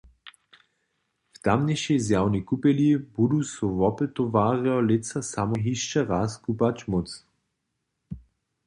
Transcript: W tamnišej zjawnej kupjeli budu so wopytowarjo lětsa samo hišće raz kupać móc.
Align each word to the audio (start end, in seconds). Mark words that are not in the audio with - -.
W 1.33 1.39
tamnišej 1.47 1.99
zjawnej 2.05 2.43
kupjeli 2.49 2.87
budu 3.17 3.39
so 3.53 3.65
wopytowarjo 3.79 4.75
lětsa 4.89 5.19
samo 5.33 5.55
hišće 5.65 5.99
raz 6.11 6.31
kupać 6.43 6.77
móc. 6.91 7.07